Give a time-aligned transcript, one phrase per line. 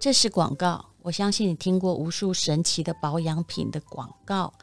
[0.00, 4.54] 这是广告，我相信你听过无数神奇的保养品的广告，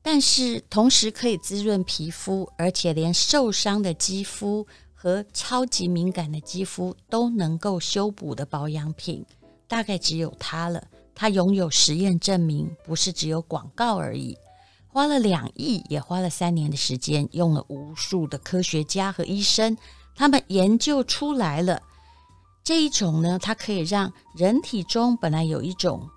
[0.00, 9.26] 但是同时可以滋润皮肤，而且连受伤的肌肤和超级敏感的肌肤都能够修补的保养品，
[9.68, 10.82] 大概只有它了。
[11.14, 14.38] 它拥有实验证明，不是只有广告而已。
[14.88, 19.76] 花了两亿，也花了三年的时间，用了无数的科学家和医生，
[20.14, 21.82] 他们研究出来了
[22.66, 26.10] 这一种呢，它可以让人体中本来有一种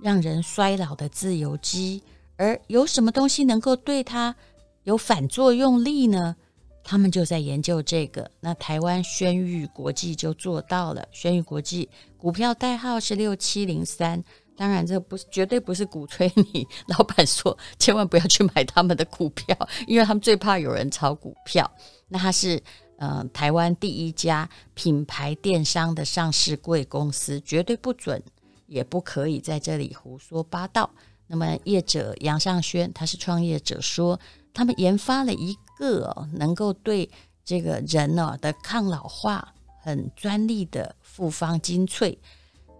[0.00, 2.02] 让人衰老的自由基，
[2.36, 4.34] 而有什么东西能够对它
[4.82, 6.34] 有反作用力呢？
[6.82, 8.28] 他们就在研究这个。
[8.40, 11.88] 那台湾轩誉国际就做到了，轩誉国际
[12.18, 14.20] 股票代号是六七零三。
[14.56, 21.70] 当然，这不是绝对不是鼓吹你老板说千万不要去买他们的股票，因为他们最怕有人炒股票。
[22.08, 22.60] 那他是
[22.96, 28.22] 呃台湾第一家品牌电商的上市贵公司，绝对不准
[28.66, 30.90] 也不可以在这里胡说八道。
[31.26, 34.18] 那么业者杨尚轩他是创业者说，
[34.52, 37.10] 他们研发了一个、能够对
[37.44, 42.18] 这个人呢、的抗老化很专利的复方精粹。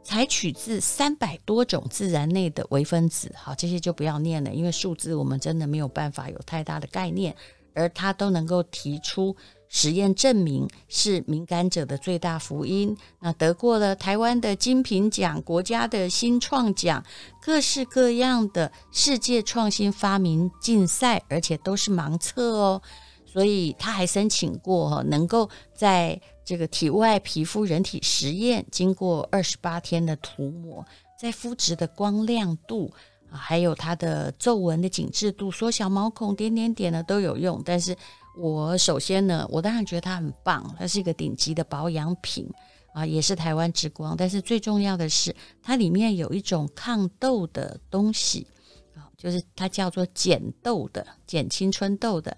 [0.02, 7.34] 采取自三百多种自然内的微分子，好，这些就不要念了，因为数字我们真的没有办法有太大的概念。
[7.72, 9.34] 而他都能够提出
[9.76, 12.96] 实验证明是敏感者的最大福音。
[13.18, 17.04] 那得过了台湾的精品奖、国家的新创奖、
[17.42, 22.80] 各式各样的世界创新发明竞赛，而且都是盲测哦。
[23.26, 30.86] 所以他还申请过，能够在这个体外皮肤人体实验，经过二十八天的涂抹，
[31.18, 32.92] 在肤质的光亮度
[33.28, 37.60] 啊，还有它的皱纹的紧致度、缩小毛孔、点点点的都有用。
[37.64, 37.96] 但是
[38.36, 42.48] 我首先呢，我当然觉得它很棒，它是一个顶级的保养品
[42.92, 44.16] 啊，也是台湾之光。
[44.16, 48.46] 但是最重要的是，它里面有一种抗痘的东西
[48.94, 52.36] 啊，就是它叫做减痘的、减青春痘的。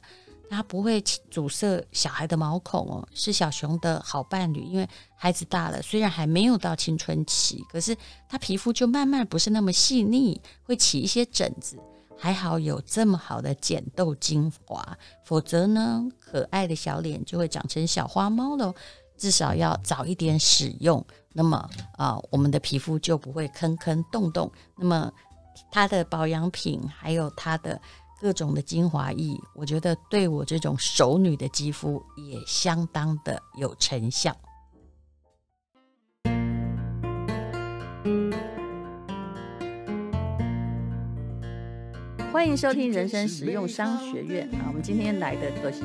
[0.48, 4.62] 它不会阻塞小孩的毛孔哦，是小熊的好伴侣。
[4.62, 7.96] 因为孩子大了，虽然还没有到青春期，可是
[8.28, 11.76] 他皮肤就慢慢不是那么细腻，会起一些疹子。
[12.18, 18.74] 还好有这么好的减痘精华，否则呢，可爱的小脸就会长成小花猫了。
[19.16, 24.50] 至少要早一点使用，那么啊、我们的皮肤就不会坑坑洞洞。
[24.76, 25.10] 那么
[25.70, 27.80] 它的保养品还有它的。
[28.18, 34.34] 各种的精华液，我觉得对我这种熟女的肌肤也相当的有成效。
[42.36, 44.68] 欢迎收听人生实用商学院啊！
[44.68, 45.82] 我们今天来的都是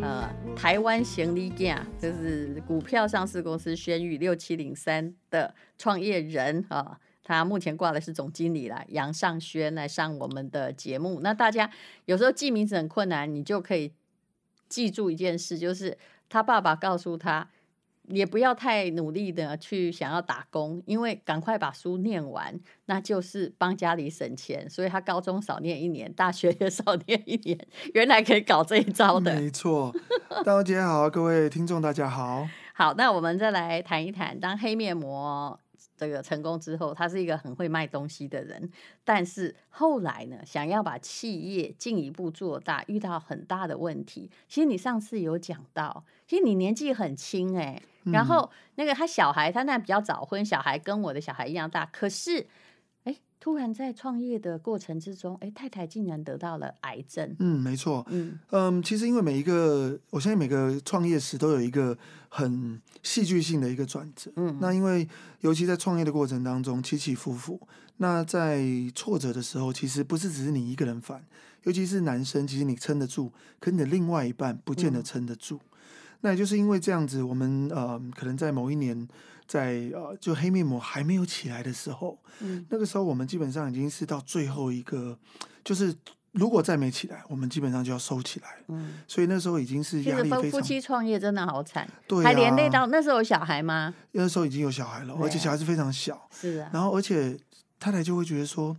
[0.00, 7.00] 呃台湾行李架，就是股票上市公司轩宇六七零三的创业人啊。
[7.24, 11.18] 他目前挂的是总经理啦，杨尚轩来上我们的节目。
[11.20, 11.68] 那大家
[12.04, 13.92] 有时候记名字很困难，你就可以
[14.68, 15.98] 记住一件事，就是
[16.28, 17.50] 他爸爸告诉他，
[18.08, 24.68] 也不要太努力的去想要打工，因为赶快把书念完，那就是帮家里省钱。
[24.68, 27.58] 所以他高中少念一年，大学也少念一年，
[27.94, 29.34] 原来可以搞这一招的。
[29.34, 29.94] 没错，
[30.44, 32.48] 大家姐好，各位听众大家好。
[32.74, 35.58] 好，那我们再来谈一谈，当黑面膜。
[35.98, 38.70] 这个成功之后，他是一个很会卖东西的人，
[39.04, 44.30] 但是后来呢，想要把企业进一步做大，遇到很大的问题。
[44.48, 52.46] 其实你上次有讲到，其实你年纪很轻哎，然后那个他小孩，他那比较早婚，小孩跟我的小孩一样大，可是。
[53.40, 57.36] 突然在创业的过程之中，哎，太太竟然得到了癌症。
[57.38, 58.04] 嗯，没错。
[58.10, 61.96] 嗯嗯，其实因为每一个，我相信每个创业史都有一个
[62.28, 64.32] 很戏剧性的一个转折。
[64.36, 65.08] 嗯，那因为
[65.40, 67.60] 尤其在创业的过程当中起起伏伏，
[67.98, 71.24] 那在挫折的时候，其实不是只是你一个人烦，
[71.62, 75.56] 尤其是男生，其实你撑得住，可你的另外一半不见得撑得住。
[75.56, 75.78] 嗯、
[76.22, 79.08] 那也就是因为这样子，我们呃，可能在某一年。
[79.48, 85.18] 在呃，就黑面膜还没有起来的时候，嗯，那个时候我们基本上已经是到最后一个，
[85.64, 85.92] 就是
[86.32, 90.50] 如果再没起来，我们基本上就要收起来，嗯，所以那时候已经是压力非常。
[90.50, 93.94] 夫妻创业真的好惨，对啊，还连累到那时候有小孩吗？
[94.12, 96.68] 那时候已经有小孩了，而且小孩子非常小，是啊。
[96.70, 97.34] 然后而且
[97.80, 98.76] 太太就会觉得说，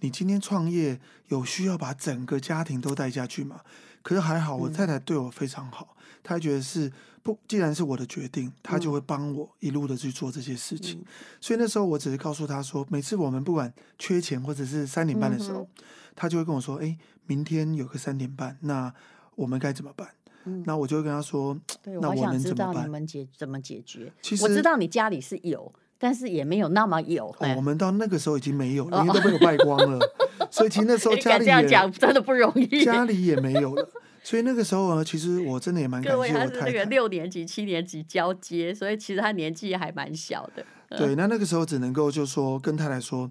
[0.00, 0.98] 你今天创业
[1.28, 3.60] 有需要把整个家庭都带下去吗？
[4.02, 6.92] 可是还好，我太太对我非常好，她觉得是。
[7.28, 10.98] 不，既然是我的决定，他就会帮我一路的去做这些事情。
[11.00, 11.04] 嗯、
[11.42, 15.84] 所以那时候我只是告诉他说，每次我们不管缺钱或者是三点半的时候，嗯、
[16.16, 16.96] 他就会跟我说：“哎，
[17.26, 18.90] 明天有个三点半，那
[19.34, 20.08] 我们该怎么办？”
[20.44, 21.54] 嗯、那我就会跟他说
[21.84, 24.10] ：“那我能怎么办？”你们解怎么解决？
[24.22, 27.26] 其实我知道你家里是有，但是也没有那么有。
[27.26, 29.98] 哦，我们到那个时候已经没有了，因为都被我败光了。
[30.50, 33.86] 所以其实那时候家里也这样讲真的不容易，家里也没有了。
[34.28, 36.46] 所以那个时候呢，其实我真的也蛮感谢我太太。
[36.46, 40.62] 他是那个六年级、七年级交接，所以其实他年纪还蛮小的。
[40.98, 43.30] 对，那那个时候只能够就说跟太太说。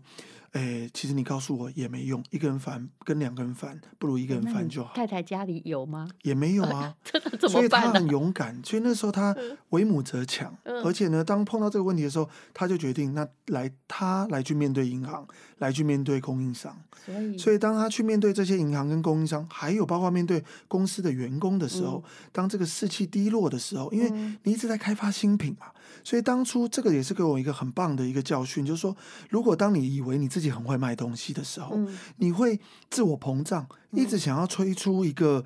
[0.53, 4.93] 哎，其实你告诉我也没用，一个人烦跟两个人烦，不如一个人烦就好。
[4.95, 6.07] 太太家里有吗？
[6.23, 7.51] 也没有啊， 真的怎么办？
[7.51, 9.35] 所以他很勇敢，所以那时候他
[9.69, 15.27] 为母则强，嗯、而且呢，当碰到这个问题的时候，他就决定那来他来去面对银行，
[15.59, 16.75] 来去面对供应商。
[17.05, 24.09] 所以，所以当他去面对这些银行跟供应商，还有包括面对公司的员工的时候，嗯、当这个士气低落的时候，因为
[24.43, 25.67] 你一直在开发新品嘛。
[26.03, 28.95] 所以当初这个也是给我一个很棒的一个教训，就是说，
[29.29, 35.43] 如果当你以为你自己很会卖东西的时候，嗯、你会自我膨胀，一直想要推出一个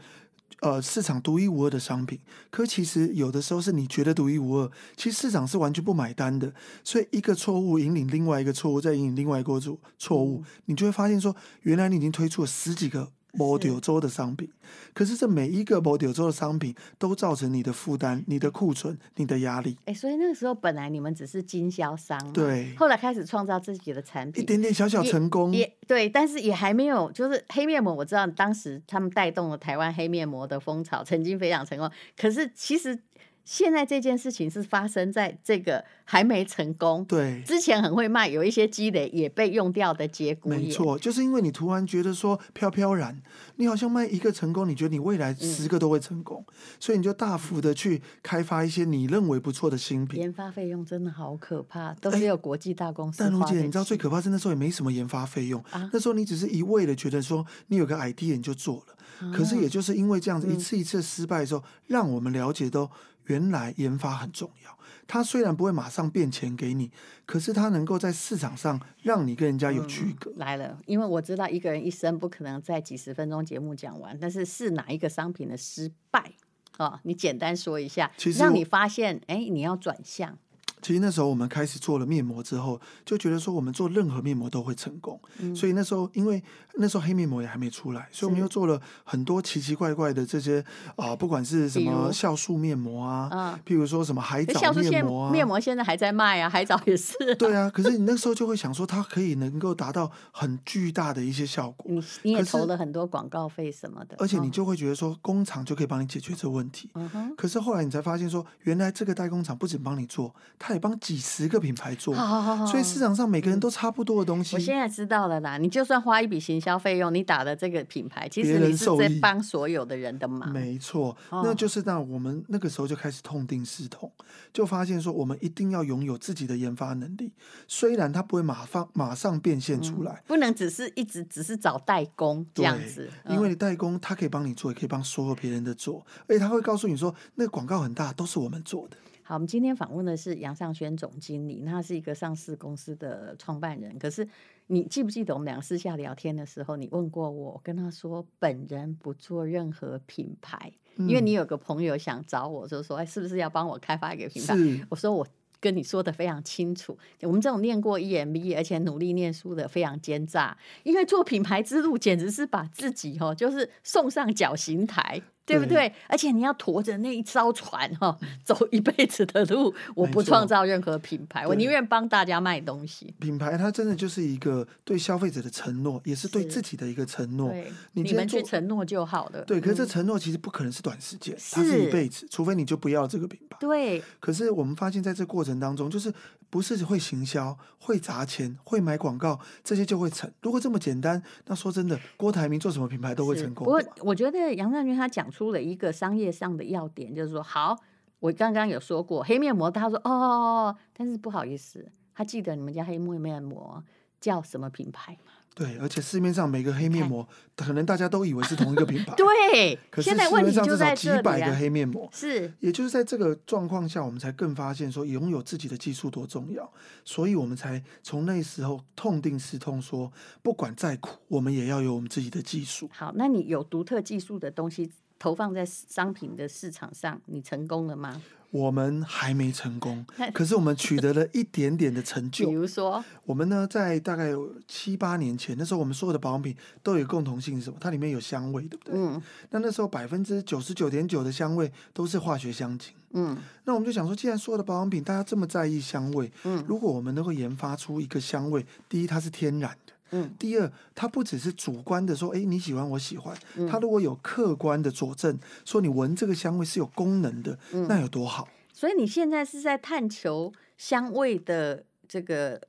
[0.59, 6.53] 呃市场独一无二的商品，可其实有的时候是你觉得独一无二，其实市场是完全不买单的。
[6.83, 13.11] 所以一个错误引领另外一个错误，再引领另外一个错错误，嗯、你就会发现说，原来你已经推出了十几个。
[13.31, 14.49] 摩丢州的商品，
[14.93, 19.77] 可是这每一个摩丢州的商品都造成你的负担、你的库存、你的压力。
[19.85, 32.99] 哎，所以那个时候本来你们只是经销商，对，后来开始创造自己的产品，一点点小小成功，也，也对，但是也还没有，就是黑面膜，我知道当时他们带动了台湾黑面膜的风潮，曾经非常成功，可是其实。
[33.43, 40.61] 现在这件事情是发生在这个还没成功，对，之前很会卖，有一些积累也被用掉的节骨眼。
[40.61, 43.21] 没错，就是因为你突然觉得说飘飘然，
[43.55, 50.19] 你好像卖一个成功，你觉得你未来十个都会成功，嗯、所以你就大幅的去开发一些你认为不错的新品。
[50.19, 53.17] 研发费用真的好可怕，都是有国际大公司。
[53.19, 62.89] 但卢姐，你知道最可怕是那时候也没什么研发费用，啊、那时候你只是一味的觉得说你有个 idea 你就做了，啊、可是也就是因为这样子一次一次失败的时候，嗯、让我们了解都。
[63.31, 66.91] 原来研发很重要，它虽然不会马上变钱给你，
[67.25, 70.29] 可是它能够在市场上让你跟人家有区隔。
[70.31, 76.33] 嗯，来了，因为我知道一个人一生不可能在几十分钟节目讲完，但是是哪一个商品的失败
[76.77, 76.87] 啊？
[76.87, 80.37] 哦，你简单说一下，让你发现，哎，你要转向。
[80.81, 85.21] 其实那时候我们开始做了面膜之后，就觉得说我们做任何面膜都会成功。
[85.37, 86.43] 嗯、所以那时候，因为
[86.75, 90.59] 那时候黑面膜也还没出来，所以我们又做了很多奇奇怪怪的这些
[90.95, 97.35] 啊、呃，不管是什么酵素面膜啊，嗯、譬如说什么海藻面膜啊，面膜现在还在卖啊，海藻也是、啊。
[97.37, 101.91] 对啊， 可是你那时候就会想说，它可以能够达到很巨大的一些效果。
[101.91, 106.89] 你你也投了很多广告费什么的，而且你就会觉得说，工厂就可以帮你解决这个问题。
[106.95, 111.51] 嗯、哼可是后来你才发现说，原来这个代工厂不仅帮你做，他也帮几十。
[111.51, 114.55] 个品牌做，好好好好，所以市场上每个人都差不多的东西。
[114.55, 120.49] 我现在知道了啦，你就算花一笔行销费用，你打的这个品牌，其实你是在帮所有的人的忙。
[120.51, 124.11] 没错，那就是那我们那个时候就开始痛定思痛，
[124.53, 127.33] 就发现说我们一定要拥有自己的研发能力，
[127.67, 138.97] 虽然它不会马上马上变现出来，嗯，不能只是一直只是找代工这样子，因为你代工他可以帮你做，也可以帮所有别人的做，而且他会告诉你说那个广告很大，都是我们做的。
[139.31, 143.97] 好，我们今天访问的是杨尚轩总经理，他是一个上市公司的创办人。
[143.97, 144.27] 可是
[144.67, 154.85] 你记不记得我们俩私下聊天的时候，你问过我，我跟他说本人不做任何品牌，嗯、因为你有个朋友想找我，就说哎，是不是要帮我开发一个品牌？
[154.89, 155.25] 我说我
[155.61, 165.21] 跟你说的非常清楚，我们这种念过 EMBA 而且努力念书的非常奸诈，因为做品牌之路简直是把自己哦，就是送上绞刑台。
[165.51, 165.93] 对不对？
[166.07, 169.73] 而且你要驮着那一艘船哈，走一辈子的路。
[169.95, 173.13] 我不创造任何品牌，我宁愿帮大家卖东西。
[173.19, 177.49] 品牌它真的就是一个对消费者的承诺，也是对自己的一个承诺。
[177.49, 179.41] 对，你们去承诺就好了。
[179.43, 183.57] 对，可是这承诺其实不可能是短时间，它是一辈子，除非你就不要这个品牌。
[183.59, 184.01] 对。
[184.19, 186.13] 可是我们发现，在这过程当中，就是
[186.49, 190.29] 不是会行销、会砸钱、会买广告这些就会成。
[190.41, 193.65] 如果这么简单，那说真的，郭台铭做什么品牌都会成功。
[193.65, 197.75] 不过，我觉得杨善军他讲出了一个商业上的要点，就是说，好，
[198.19, 203.83] 我刚刚有说过黑面膜，他说哦，但是不好意思，他记得你们家黑面膜
[204.19, 205.31] 叫什么品牌吗？
[205.53, 209.13] 对，而且市面上每个黑面膜，可能大家都以为是同一个品牌。
[209.19, 216.71] 对，可是市面上至少几百个黑面膜，是，也就是在这个状况下，我们才更发现说，拥有自己的技术多重要，
[217.03, 220.09] 所以我们才从那时候痛定思痛，说
[220.41, 222.89] 不管再苦，我们也要有我们自己的技术。
[222.93, 224.89] 好，那你有独特技术的东西
[225.21, 228.19] 投放在商品的市场上，你成功了吗？
[228.49, 232.47] 我们还没成功， 可是我们取得了一点点的成就。
[232.47, 237.77] 比如说，我们呢，在大概有七八年前，那时候我们所有的保养品都有共同性是什么？
[237.79, 238.93] 它里面有香味，对不对？
[238.99, 239.21] 嗯。
[239.51, 242.91] 那那时候百分之九十九点九的香味都是化学香精。
[243.11, 243.37] 嗯。
[243.65, 253.37] 那我们就想说，既然所有的保养品大家这么在意香味，嗯，如果我们能够研发出一个香味，第一它是天然的，嗯，第二它不只是主观的说，哎，你喜欢我喜欢，
[253.69, 258.47] 它如果有客观的佐证，说你闻这个香味是有功能的，那有多好？
[258.73, 262.61] 所以你现在是在探求香味的这个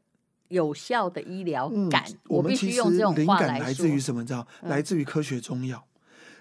[0.48, 2.04] 有效的医疗感。
[2.08, 4.20] 嗯、我必须用这种灵感来自于什么？
[4.20, 4.46] 你知道？
[4.60, 5.84] 嗯、来自于科学中药。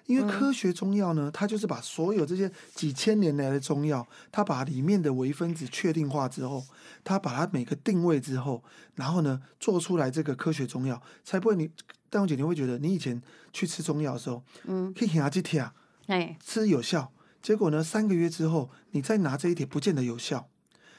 [0.06, 6.64] 因为科学中药呢，它就是把所有这些几千年来的中药，它把里面的微分子确定化之后，
[7.04, 8.64] 它把它每个定位之后，
[8.96, 11.70] 然后呢做出来这个科学中药，才不会你
[12.10, 13.22] 戴荣姐你会觉得你以前
[13.54, 15.74] 去吃中药的时候，嗯，可以拿几贴啊，
[16.08, 17.12] 哎，吃有效。
[17.42, 17.84] 结果呢？
[17.84, 20.48] 三个月之后，你再拿这一帖，不见得有效。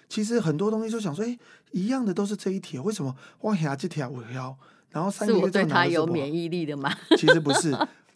[0.09, 1.39] 其实很多东西就想说，哎，
[1.71, 4.59] 一样的都是这一帖，为什么往下这帖我要？
[4.91, 6.93] 然后三个月之后拿的是它有免疫力的吗？
[7.17, 7.71] 其实不是，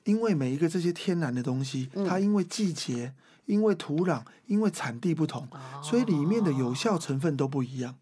[0.07, 3.13] 因为每一个这些天然的东西，它因为季节、
[3.45, 5.47] 因为土壤、因为产地不同，
[5.83, 7.95] 所以里面的有效成分都不一样。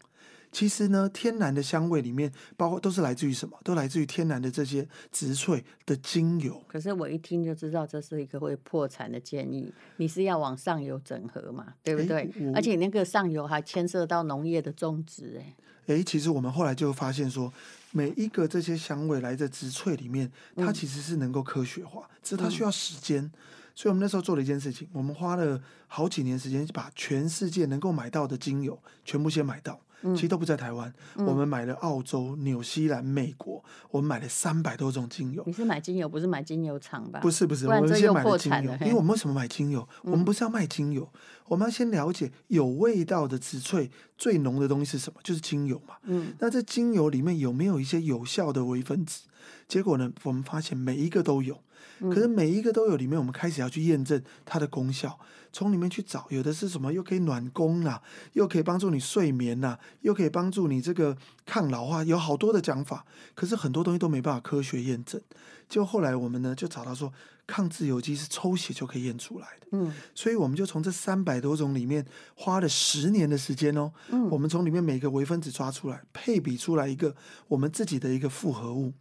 [0.55, 3.59] 其实呢，天然的香味里面，包括都是来自于什么？
[3.61, 6.63] 都来自于天然的这些植萃的精油。
[6.65, 9.69] 可是我一听就知道，这是一个会破产的建议。
[9.97, 11.73] 你是要往上游整合嘛？
[11.83, 12.31] 对不对？
[12.53, 15.41] 而且那个上游还牵涉到农业的种植。
[15.87, 17.51] 哎，其实我们后来就发现说，
[17.91, 23.29] 每一个这些香味来自植萃里面，它其实是能够科学化，只是它需要时间。
[23.75, 29.81] 所以我们那时候做了一件事情，我们花了好几年时间，把全世界能够买到的精油全部先买到。
[30.01, 35.43] 其实都不在台湾，嗯、我们买了澳洲、纽西兰、美国，我们买了三百多种精油。
[35.47, 37.19] 你是买精油，不是买精油厂吧？
[37.21, 39.87] 不是不是，我们先买了精油，因为我们为什么买精油？
[40.03, 41.09] 嗯、我们不是要卖精油，
[41.47, 45.95] 我们要先了解有味道的植萃最浓的东西是什么，就是精油嘛。
[46.03, 49.23] 嗯，那这精油里面有没有一些有效的微分子？
[49.67, 51.59] 结果呢，我们发现每一个都有。
[51.99, 55.17] 可是每一个都有，里面我们开始要去验证它的功效，
[55.51, 58.01] 从里面去找，有的是什么又可以暖宫啊，
[58.33, 63.05] 又可以帮助你睡眠呐、啊，又可以帮助你这个抗老化，有好多的讲法。
[63.33, 65.21] 可是很多东西都没办法科学验证。
[65.67, 67.11] 就后来我们呢就找到说，
[67.47, 69.67] 抗自由基是抽血就可以验出来的。
[69.71, 73.91] 嗯，所以我们就从这三百多种里面花了十年的时间哦。
[74.09, 77.15] 嗯，我们从里面每个微分子抓出来，配比出来一个
[77.47, 78.93] 我们自己的一个复合物。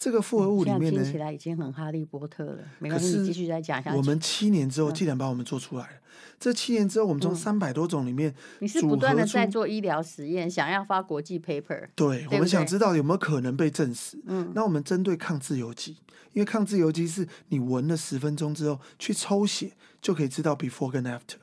[0.00, 2.58] 这个复合物里面呢，听起来已经很哈利波特了。
[2.78, 3.96] 没关系，你继续再讲下去。
[3.98, 6.00] 我们七年之后，既然把我们做出来了，嗯、
[6.40, 11.86] 这七年之后，我们从三百多种里面、嗯，你是不断的在做医疗实验，想要发国际 paper。
[11.94, 14.18] 对，我们想知道有没有可能被证实。
[14.24, 15.98] 嗯，那我们针对抗自由基，
[16.32, 21.36] 因为抗自由基是你闻了十分钟之后去抽血就可以知道 before 跟 after。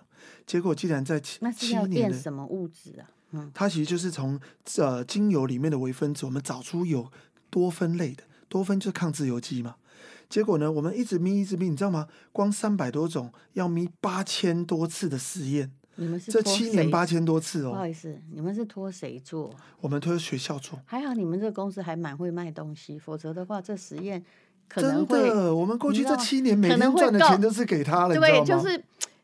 [0.47, 3.05] 结果既然在七那是要变什么物质啊？
[3.33, 4.39] 嗯，它其实就是从
[4.77, 7.11] 呃精油里面的微分子，我们找出有
[7.51, 8.23] 多分类的。
[8.49, 9.75] 多酚就是抗自由基嘛，
[10.29, 12.07] 结果呢，我们一直咪一直咪，你知道吗？
[12.31, 17.71] 光三百多种要咪八千多次的实验，你们是这七年八千多次哦。
[17.71, 19.53] 不好意思，你们是托谁做？
[19.81, 20.79] 我们托学校做。
[20.85, 24.23] 还好你们这个公司还蛮会卖东西，否则的话，这实验
[24.67, 25.17] 可能会。
[25.17, 28.81] 真的，我们过去这七年每天赚的钱都是给他了，对，就是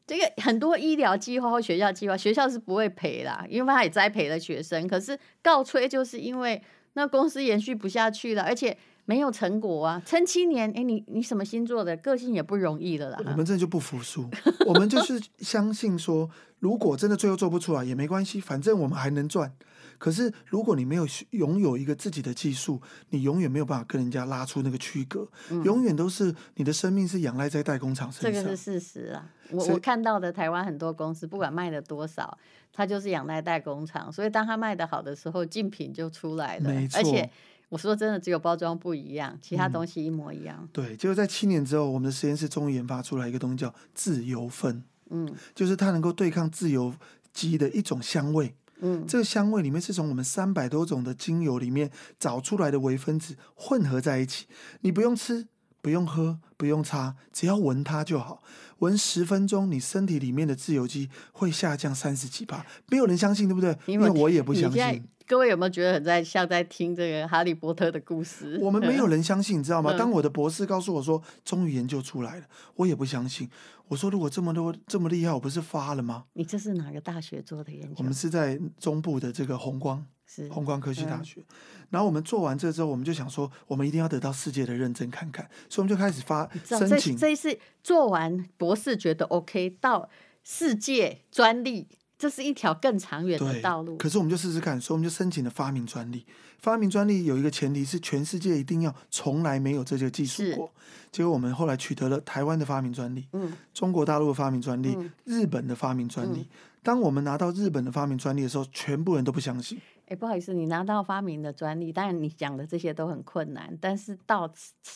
[0.08, 4.88] 这个很多医疗计划或学校计划，学校是不会赔的，因为他也栽培了学生。
[4.88, 6.62] 可是告吹就是因为
[6.94, 8.78] 那公司延续不下去了，而且。
[9.06, 11.96] 没有成果啊，撑七年，哎，你你什么星座的？
[11.98, 13.18] 个性也不容易了啦。
[13.26, 14.30] 我们真的就不服输，
[14.66, 16.30] 我们就 是相信说，
[16.60, 19.54] 如果真的最后做不出来也没关系，反正我们还能赚。
[19.98, 28.32] 可是如果你没有拥有一个自己的技术，你永远没有办法跟人家拉出那个区隔，嗯、永远都是你的生命是仰赖在代工厂身上。
[28.32, 32.38] 这个是事实啊，我我看到的台湾很多公司，不管卖了多少，
[32.74, 37.00] 它就是仰赖代工厂，所以当它卖的好的时候，竞品就出来了，没错。
[37.00, 37.30] 而且。
[37.74, 40.60] 我说真的，只有包装不一样，其他东西一模一样。
[40.62, 44.84] 嗯、对，结果在七年之后，我们的实验室终于研发出来一个东西叫自由酚。
[45.10, 46.94] 嗯，就是它能够对抗自由
[47.34, 48.54] 基的一种香味。
[48.82, 51.90] 嗯，这个香味里面是从我们三百多种的精油里面
[52.20, 54.46] 找出来的微分子混合在一起。
[54.82, 55.48] 你不用吃，
[55.82, 58.44] 不用喝，不用擦，只要闻它就好。
[58.80, 62.66] 闻十分钟，你身体里面的自由基会下降三十几帕。
[62.90, 63.76] 没有人相信，对不对？
[63.86, 65.08] 因为我也不相信。
[65.26, 68.58] 各位有没有觉得很在像在听这个哈利波特的故事？
[68.62, 69.94] 我们没有人相信，你知道吗？
[69.98, 73.50] 当我的博士告诉我说终于研究出来了，我也不相信。
[73.88, 76.26] 我说如果这么多这么厉害，我不是发了吗？
[76.34, 77.96] 你这是哪个大学做的研究？
[77.98, 81.42] 我们是在中部的这个红光，是红光科技大学。
[81.42, 81.56] 嗯、
[81.92, 87.16] 然后我们做完这之后，我们就想说，我们一定要得到世界的认证看看，所以我们就开始发申请。
[87.16, 90.10] 这一次做完博士觉得 OK，到
[90.44, 91.88] 世界专利。
[92.24, 93.98] 这是一条更长远的道路。
[93.98, 96.26] 可是我们就试试看，所以我们就申请了发明专利。
[96.58, 100.72] 发明专利有一个前提是全世界一定要从来没有这些技术过。
[101.12, 106.38] 结果我们后来取得了台湾的发明专利，嗯，中国大陆的发明专利，嗯，日本的发明专利。
[106.40, 106.48] 嗯，
[106.82, 109.78] 当我们拿到日本的发明专利的时候，全部人都不相信。
[110.08, 114.52] 哎，不好意思，你拿到发明的专利，当然你讲的这些都很困难，但是到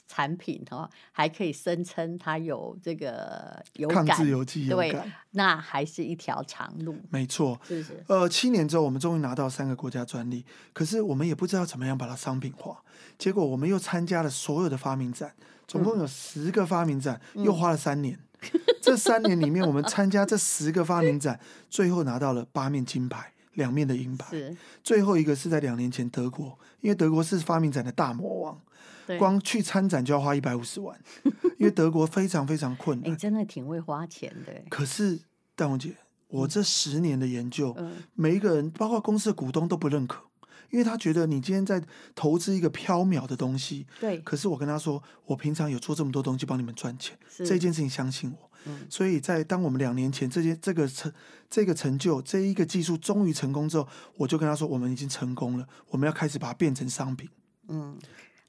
[0.07, 6.97] 产品哦，还可以声称它有这个有感，抗自由基有感，对，那还是一条长路。
[7.09, 8.03] 没错，是是。
[8.07, 12.83] 呃，七年之后，我们终于拿到三个国家专利，可是我们也不知道怎么样把它商品化。
[13.17, 15.33] 结果我们又参加了所有的发明展，
[15.65, 18.19] 总共有十个发明展，嗯、又花了三年。
[18.53, 23.31] 嗯、这三年里面，我们参加这十个发明展，最后拿到了八面金牌。
[23.57, 24.57] 两面的银牌，是。
[24.83, 28.61] 最后一个是在两年前德国，因为德国是发明展的大魔王，
[29.05, 29.17] 对。
[29.17, 30.97] 光去参展就要花一百五十万，
[31.57, 33.09] 因为德国非常非常困难。
[33.09, 34.53] 你、欸、真的挺会花钱的。
[34.69, 35.19] 可是
[35.55, 35.95] 戴红姐，
[36.27, 40.23] 我这十年的研究，嗯、每一个人，包括公司的股东都不认可，
[40.69, 41.81] 因为他觉得你今天在
[42.15, 44.19] 投资一个飘渺的东西，对。
[44.19, 48.49] 可是我跟他说，我平常有做这么多东西帮你们赚钱，是这件事情相信我。
[48.89, 51.11] 所以在当我们两年前这些这个成
[51.49, 57.29] 这个成就这一个技术终于成功之后，我就跟他说，我们已经成功了，我们要开始把它变成商品。
[57.69, 57.97] 嗯，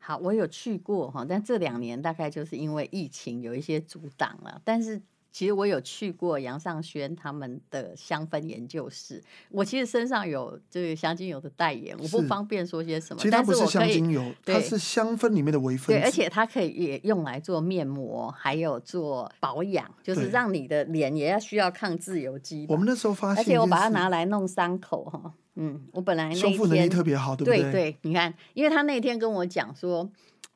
[0.01, 5.01] 好，我有去过哈，但这两年大概就是因为疫情有一些阻挡了，但是。
[5.39, 13.23] 其实我有去过杨尚轩他们的香氛研究室，我其实身上有这个香精油的代言，我不方便说些什么。
[13.23, 15.93] 其实它不是香精油，它是香氛里面的微分子。
[15.93, 22.67] 对，而且它可以也用来做面膜，还有做保养，就是让你的脸也要需要抗自由基。
[22.69, 27.63] 我们那时候发现，而且我把它拿来弄伤口哈，嗯，我本来那修复能力特别好，对不对？
[27.63, 30.11] 对对，你看，因为他那天跟我讲说，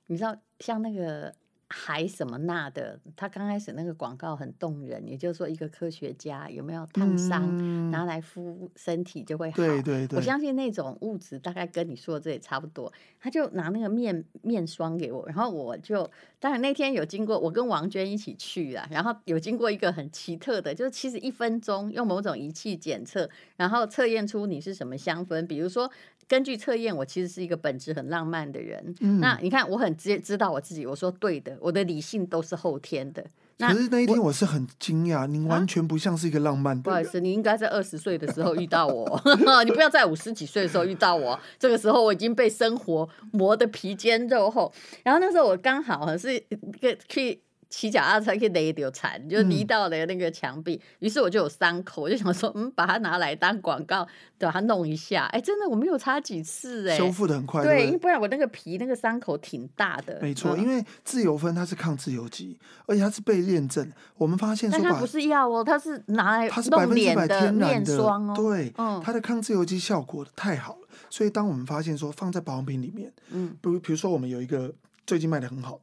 [0.08, 1.32] 你知道像那个。
[1.72, 9.56] 还什么那的，他刚开始那个广告很动人，也就是说一个科学家有没有烫伤，嗯、拿来敷身体就会好。
[9.56, 12.92] 对对对，我相信那种物质大概跟你说的这也差不多。
[13.18, 25.90] 他就拿那个面面霜给我，然后我就当然那天有经过，我跟王娟一起去了，然后有经过一个很奇特的，就是其实一分钟用某种仪器检测，然后测验出你是什么香氛，比如说。
[26.28, 28.94] 根据测验，我其实是一个本质很浪漫的人。
[29.00, 30.86] 嗯、那你看，我很知知道我自己。
[30.86, 33.24] 我说对的，我的理性都是后天的。
[33.58, 36.80] 可是那一天我是很惊讶，您完全不像是一个浪漫。
[36.80, 39.22] 不好意思，你应该在二十岁的时候遇到我，
[39.64, 41.38] 你不要在五十几岁的时候遇到我。
[41.58, 44.72] 这个时候我已经被生活磨得皮坚肉厚。
[45.04, 47.40] 然后那时候我刚好是一个去。
[47.72, 54.06] 骑脚踏车可以勒掉残，就离到了那个墙壁，于、嗯、是我就有伤口，我就想说，嗯，把它拿来当广告，
[54.38, 55.22] 把它弄一下。
[55.32, 57.64] 哎、欸，真的我没有擦几次、欸，哎，修复的很快。
[57.64, 60.18] 对，不然我那个皮那个伤口挺大的。
[60.20, 63.90] 没错，因为自由酚它是抗自由基，而且它是被验证。
[64.18, 68.34] 我们发现说，但它不是药哦，它是拿来它是把脸的面霜哦。
[68.36, 74.70] 对，嗯、它的抗自由基效果太好了，所以当我们发现说放在保养品里面，嗯，比如比如说我们有一个
[75.06, 75.80] 最近卖的很好，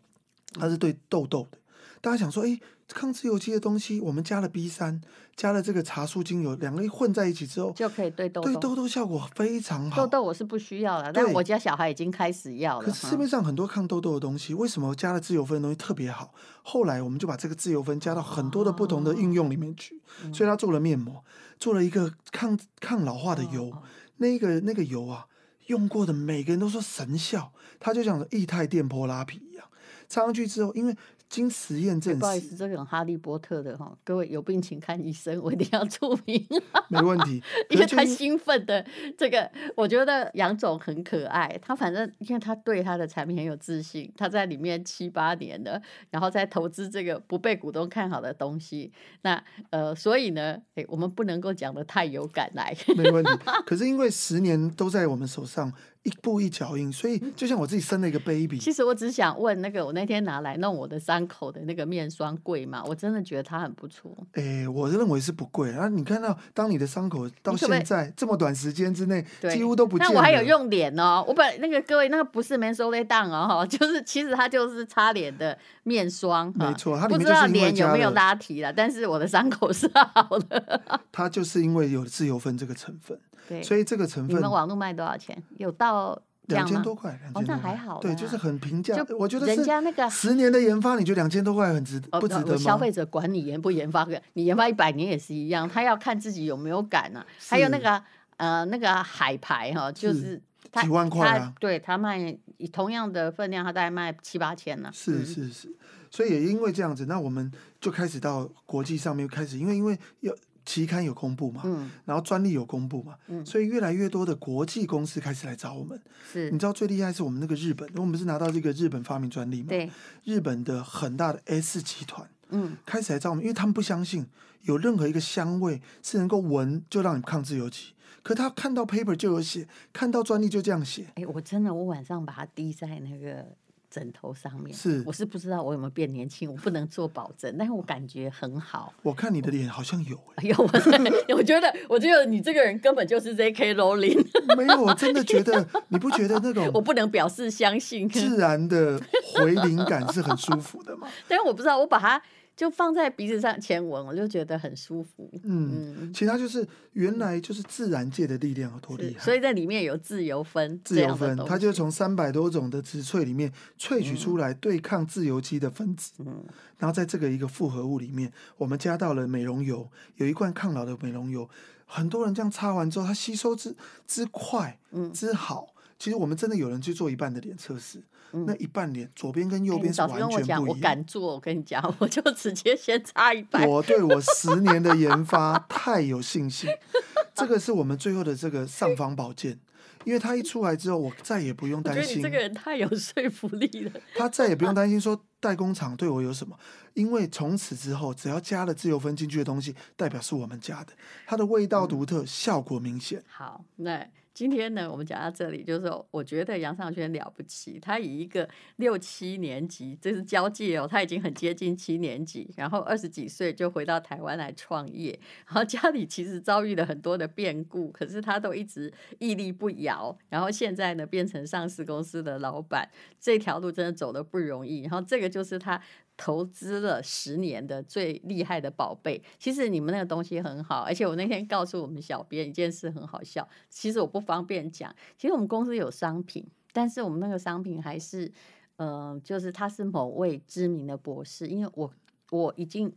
[0.54, 1.58] 它是对痘痘的。
[2.02, 5.02] 大家想说，哎、欸，抗自由基的东西，我们加了 B 三，
[5.36, 10.04] 加了这个茶树精油，两个一混在一起之后，就可以对痘痘，对痘痘效果非常好。
[10.04, 12.86] 痘痘我是不需要了，但我家小孩已经开始要了。
[12.86, 16.34] 可是市面上很多抗痘痘的东西，为什么加了自由分的东西特别好？
[16.64, 21.24] 后来我们就把这个自由分加到很多的不同的应用里面去，哦、所以他做了面膜，
[21.60, 23.84] 做了一个抗抗老化的油，哦、
[24.18, 25.26] 那个那个油啊，
[25.68, 29.66] 用过的每个人都说神效，他就像液态电波拉皮一样，
[30.08, 30.96] 擦上去之后，因为。
[31.30, 36.44] 经实验证实，不好意思，这种哈利波特的哈，各位有病请看医生，我一定要注明。
[36.90, 38.84] 没问题，因为太兴奋的
[39.16, 41.56] 这个，我觉得杨总很可爱。
[41.62, 48.92] 他反正因为他对他的产品很有自信，他在里面七八年了，然后再投资这个不被股东看好的东西。
[49.22, 52.76] 那呃，所以呢，哎，我们不能够讲的太有感来。
[52.98, 53.32] 没问题，
[53.68, 55.72] 可是因为十年都在我们手上。
[56.04, 58.58] 一步一脚印，所以就像我自己生了一个 baby。
[58.58, 62.84] 其实我只想问，那个我那天拿来弄我的伤口的那个面霜贵吗？
[62.88, 64.16] 我真的觉得它很不错。
[64.34, 65.90] 哎、欸，我认为是不贵啊。
[65.90, 70.14] 你看到，当你的伤口到现在这么短时间之内几乎都不见了。
[70.14, 76.52] 那我还有用脸哦，我本那个各位那个不是 Mentholatum 哦， 就是其实它就是擦脸的面霜。
[76.56, 80.82] 没错，它不知道脸有没有拉提了，但是我的伤口是好的。
[81.12, 83.20] 它就是因为有自由酚这个成分。
[83.50, 85.42] 对，所以这个成分，你们网络卖多少钱？
[85.58, 88.00] 有到两千多块，两千多块，哦，那还好。
[88.00, 89.04] 对，就是很平价。
[89.04, 92.58] 就我觉得人家那个十年的研发，你觉得两千多块很值，不值得吗？
[92.58, 97.26] 消费者管你研不研发，你研发一百年也是一样，他要看自己有没有感啊。
[97.48, 98.00] 还有那个
[98.38, 100.40] 呃，那个海牌哈，就是
[100.82, 101.52] 几万块啊。
[101.60, 102.38] 对他卖
[102.72, 104.92] 同样的分量，他大概卖七八千呢。
[104.94, 105.76] 是是是，
[106.12, 110.32] 所以也因为这样子，那我们就开始到国际上面开始，因为因为要。
[110.70, 116.00] 期刊有公布嘛，嗯，然后专利有公布嘛，嗯，所以越来越多的国际公司开始来找我们。
[116.32, 119.90] 是，你知道最厉害是我们那个日本，因为我们是拿到这个日本发明专利嘛，对，
[120.24, 124.28] 日本的很大的 S 集团，嗯，开始来找我们，因为他们不相信
[124.62, 131.08] 有任何一个香味是能够闻就让你抗自由基，可他看到 paper 就有写，看到专利就这样写。
[131.16, 133.58] 哎，我真的，我晚上把它滴在那个。
[133.90, 138.94] 枕头上面是，我是不知道我有没有变年轻，我不能做保证，但是我感觉很好。
[139.02, 140.56] 我看你的脸好像有、欸，有，
[141.36, 143.76] 我觉得，我觉得你这个人根本就是 J.K.
[143.76, 144.26] Rowling。
[144.56, 149.02] 没有，我真的觉得，你不觉得那种 我不能表示相信，自然的
[149.36, 151.08] 回灵感是很舒服的吗？
[151.28, 152.22] 但是我不知道，我把它。
[152.60, 155.32] 就放在鼻子上前闻，我就觉得很舒服。
[155.44, 166.12] 嗯，嗯，其他就是原来就是自然界的力量有多厉害，所以在里面有自由酚，自由酚，它就从三百多种的植萃里面萃取出来对抗自由基的分子。
[166.18, 166.44] 嗯，
[166.78, 171.50] 然后在这个一个复合物里面，我们加到了美容油，有一罐抗老的美容油，
[171.86, 173.74] 很多人这样擦完之后，它吸收之
[174.06, 175.69] 之快，嗯，之好。
[176.00, 180.62] 其实我们真的有人去做一半的脸测试，嗯、那一半脸左边跟右边是完全不一样。
[180.62, 183.68] 欸、我，我敢做，我跟你讲，我就直接先擦一半。
[183.68, 186.70] 我对我十年的研发太有信心，
[187.36, 189.60] 这个是我们最后的这个尚方宝剑，
[190.06, 192.22] 因为它一出来之后，我再也不用担心。
[192.22, 193.92] 这个人太有说服力了。
[194.16, 196.58] 他再也不用担心说代工厂对我有什么，
[196.94, 200.94] 因为从此之后，只要加了自由分进去的东西，代表是我们家的，
[201.26, 203.22] 它的味道独特，嗯、效果明显。
[203.28, 204.08] 好，那。
[204.40, 207.78] 今天呢，我们讲到这里，就是说，我觉得杨尚轩了不起。
[207.78, 208.48] 他以一个
[208.78, 215.20] 六七年级，这是交界哦，他已经很接近七年级，然后二十几岁就回到台湾来创业。
[215.46, 220.18] 然后家里其实遭遇了很多的变故，可是他都一直屹立不摇。
[220.30, 224.84] 然后现在呢，变成上市公司的老板，这条路真的走得不容易。
[224.84, 225.82] 然后这个就是他。
[226.22, 238.30] 投资了十年的最厉害的宝贝，其实你们那个东西很好，而且我那天告诉我们小编一件事很好笑，其实我不方便讲，其实我们公司有商品，但是我们那个商品还是，
[238.76, 241.90] 嗯、呃，就是他是某位知名的博士，因为我
[242.32, 242.94] 我已经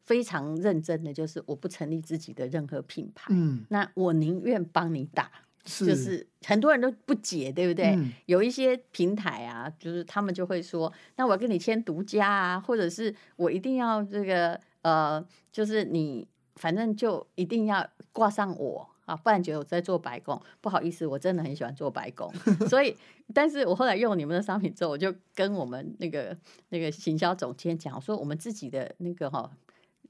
[0.00, 5.30] 非常认真的，就是我不成立自己的任何品牌，嗯，那我宁愿帮你打。
[5.64, 7.94] 是就是很多人都不解，对不对？
[7.94, 20.40] 嗯、有一些平台啊，就是他们就会说，那我要跟你签独家啊，或者是我一定要这个呃，就是你反正就一定要挂上我啊，不然觉得我在做白工。
[20.60, 22.32] 不好意思，我真的很喜欢做白工，
[22.68, 22.96] 所以，
[23.32, 26.36] 但是我后来用你们的商品之后，我就跟我们那个
[26.70, 29.48] 那个行销总监讲说，我们自己的那个哈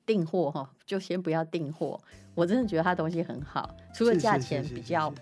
[0.06, 2.00] 订货哈，就先不要订货。
[2.34, 5.12] 我真的觉得他东西很好，除了价钱比较。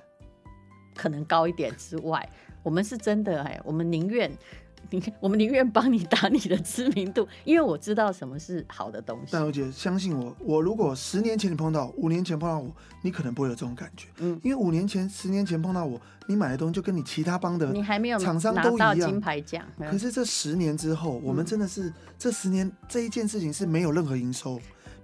[1.00, 2.28] 可能高一点之外，
[2.62, 4.30] 我们是真的哎，我们宁愿，
[5.18, 9.28] 我们宁愿帮你打你的知名度，因为我知道什么是好的东西。
[9.32, 14.08] 但我姐相信我，我如果十年前你碰到，五年前碰到我，你可能不会有这种感觉。
[14.18, 19.64] 嗯，因为五年前、十年前碰到我，你买的东西就跟你其他帮的你还没有厂商都一样，金牌奖。
[19.78, 24.60] 可是这十年之后，我们真的是、嗯、这十年这一件事情是没有任何营收。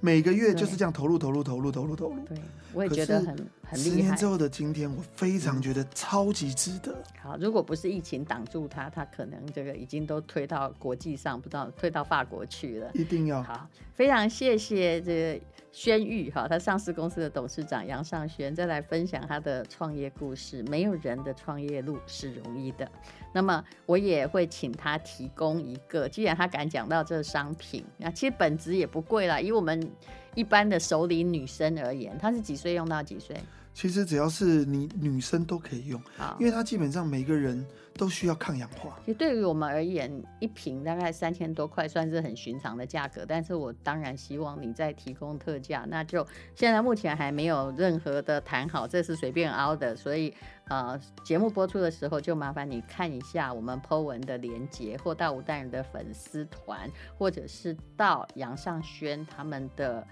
[0.06, 2.24] 每个月就是这样投入，投入，投入，投入，投入。
[2.28, 2.38] 对，
[2.72, 3.76] 我也觉得很很厉害。
[3.76, 6.96] 十年之后的今天，我非常觉得超级值得。
[7.20, 12.88] 好，如果不是疫情挡住他，他可能这个已经都推到国际上，不知道推到法国去了。
[12.94, 15.44] 一定要好，非常谢谢这个
[15.76, 20.62] 轩玉哈，他上市公司的董事长杨尚轩，再来分享他的创业故事。
[20.70, 22.90] 没有人的创业路是容易的。
[23.30, 29.38] 那么我也会请他提供一个，既然他敢讲到这个商品，那其实本质也不贵啦。
[29.38, 29.86] 以我们
[30.34, 33.36] 一般的熟龄女生而言，她是几岁用到几岁？
[33.74, 36.00] 其实只要是你女生都可以用，
[36.40, 37.62] 因为它基本上每个人
[37.96, 38.98] 都需要抗氧化。
[39.04, 43.24] 其实对于我们而言，一瓶大概三千多块，算是很寻常的价格。
[43.26, 49.96] 但是我当然希望你再提供特价，那就现在目前还没有任何的谈好，这是随便凹的。
[49.96, 50.34] 所以
[50.68, 60.06] 呃，节目播出的时候就麻烦你看一下我们 Po 文的连接，或到吴淡人的粉丝团，或者是到杨尚轩他们的。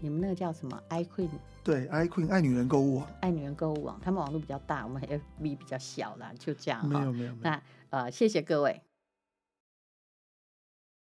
[0.00, 1.28] 你们那个叫什么？iQueen
[1.64, 6.86] 对，iQueen 爱女人购物网，爱女人购物网，他们网络比较大，我们 FB 比较小啦，就这样。
[6.86, 7.32] 没有没有。
[7.40, 8.82] 那呃，谢谢各位。